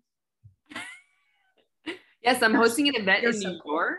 [2.23, 3.73] Yes, I'm hosting an event You're in so New cool.
[3.75, 3.99] York.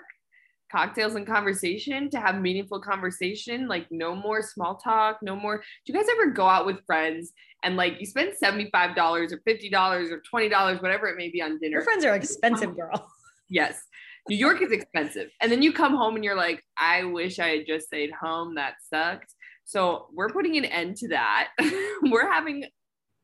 [0.71, 5.57] Cocktails and conversation to have meaningful conversation, like no more small talk, no more.
[5.57, 10.11] Do you guys ever go out with friends and like you spend $75 or $50
[10.11, 11.77] or $20, whatever it may be on dinner?
[11.77, 13.09] Your friends are expensive, girl.
[13.49, 13.81] Yes.
[14.29, 15.31] New York is expensive.
[15.41, 18.55] And then you come home and you're like, I wish I had just stayed home.
[18.55, 19.33] That sucked.
[19.65, 21.49] So we're putting an end to that.
[22.03, 22.65] we're having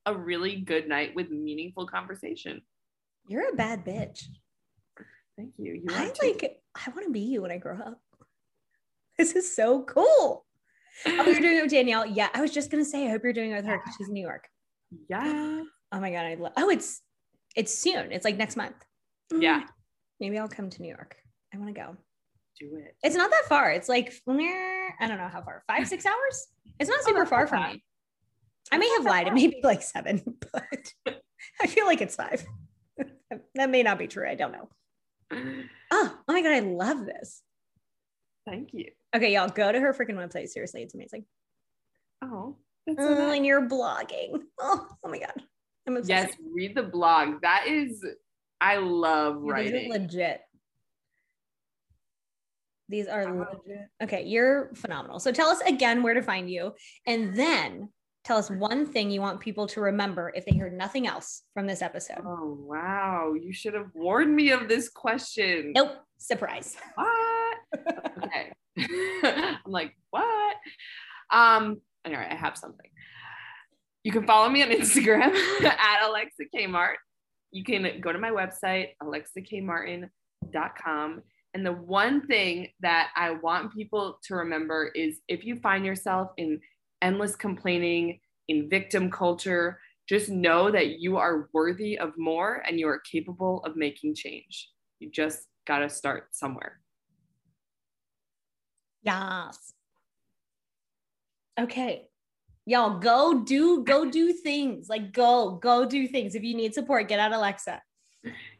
[0.06, 2.62] a really good night with meaningful conversation.
[3.28, 4.26] You're a bad bitch.
[5.38, 5.74] Thank you.
[5.74, 6.28] You I are too.
[6.28, 8.00] like, I want to be you when I grow up.
[9.18, 10.46] This is so cool.
[11.06, 12.06] Oh, you're doing it with Danielle.
[12.06, 14.10] Yeah, I was just gonna say, I hope you're doing it with her because she's
[14.10, 14.46] in New York.
[15.08, 15.62] yeah.
[15.94, 16.52] Oh my god, I love.
[16.58, 17.02] Oh, it's
[17.56, 18.12] it's soon.
[18.12, 18.76] It's like next month.
[19.34, 19.64] Yeah.
[20.20, 21.16] Maybe I'll come to New York.
[21.54, 21.96] I want to go.
[22.60, 22.96] Do it.
[23.04, 23.72] It's not that far.
[23.72, 25.64] It's like I don't know how far.
[25.66, 26.48] Five six hours.
[26.80, 27.84] It's not oh, super that's far from me.
[28.72, 29.28] I may have lied.
[29.28, 30.22] It may be like seven,
[30.52, 30.94] but
[31.62, 32.46] I feel like it's five.
[33.56, 34.28] that may not be true.
[34.28, 34.68] I don't know.
[35.32, 37.42] Oh, oh my god, I love this.
[38.48, 38.92] Thank you.
[39.16, 40.50] Okay, y'all go to her freaking website.
[40.50, 41.26] Seriously, it's amazing.
[42.22, 44.42] Oh, that's so Oh, and you're blogging.
[44.60, 45.34] Oh, oh my god,
[45.88, 46.30] I'm obsessed.
[46.30, 47.42] Yes, read the blog.
[47.42, 48.06] That is,
[48.62, 49.92] I love are writing.
[49.92, 50.42] legit.
[52.88, 53.58] These are Uh-huh.
[53.66, 53.88] legit.
[54.04, 55.20] Okay, you're phenomenal.
[55.20, 56.74] So tell us again where to find you,
[57.08, 57.90] and then
[58.26, 61.68] tell us one thing you want people to remember if they heard nothing else from
[61.68, 62.22] this episode.
[62.26, 63.36] Oh, wow.
[63.40, 65.74] You should have warned me of this question.
[65.74, 66.76] Nope, surprise.
[66.96, 67.58] What?
[68.24, 68.52] okay.
[69.24, 70.56] I'm like, what?
[71.32, 72.90] Um, all right, I have something.
[74.04, 76.96] You can follow me on Instagram at Alexa Kmart.
[77.52, 81.22] You can go to my website, alexakmartin.com.
[81.54, 86.32] And the one thing that I want people to remember is if you find yourself
[86.38, 86.60] in
[87.02, 92.88] endless complaining, in victim culture, just know that you are worthy of more and you
[92.88, 94.70] are capable of making change.
[95.00, 96.80] You just got to start somewhere.
[99.02, 99.74] Yes.
[101.60, 102.08] Okay.
[102.68, 104.90] Y'all go do go do things.
[104.90, 106.34] Like go go do things.
[106.34, 107.82] If you need support, get out Alexa.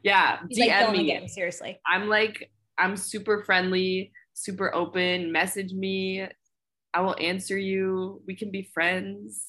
[0.02, 1.12] Yeah, She's DM filming me.
[1.16, 1.80] it, seriously.
[1.84, 5.32] I'm like, I'm super friendly, super open.
[5.32, 6.28] Message me.
[6.94, 8.22] I will answer you.
[8.26, 9.44] We can be friends.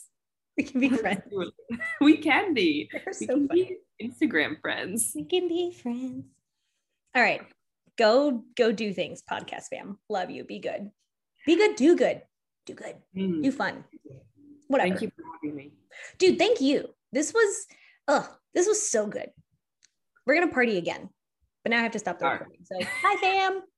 [0.58, 1.22] We can be friends.
[2.02, 2.90] we can be.
[2.92, 3.78] They're We so can funny.
[4.00, 5.12] be Instagram friends.
[5.16, 6.26] We can be friends.
[7.16, 7.42] All right.
[7.98, 9.98] Go go do things, podcast fam.
[10.10, 10.44] Love you.
[10.44, 10.92] Be good.
[11.46, 12.22] Be good, do good.
[12.66, 12.96] Do good.
[13.16, 13.86] Mm, Do fun.
[14.68, 14.90] Whatever.
[14.90, 15.72] Thank you for having me.
[16.20, 16.94] Dude, thank you.
[17.12, 17.66] This was
[18.08, 19.32] oh, this was so good.
[20.26, 21.10] We're gonna party again.
[21.64, 22.40] But now I have to stop the All right.
[22.42, 22.66] recording.
[22.66, 23.62] So bye fam.